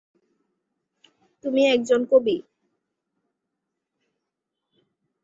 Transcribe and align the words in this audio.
তুমি 1.43 1.61
একজন 1.67 2.01
কবি। 2.11 2.35